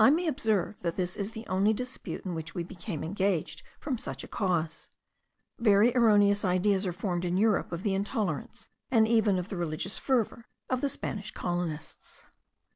[0.00, 3.98] I may observe, that this is the only dispute in which we became engaged from
[3.98, 4.90] such a cause.
[5.60, 9.96] Very erroneous ideas are formed in Europe of the intolerance, and even of the religious
[9.96, 12.24] fervour of the Spanish colonists.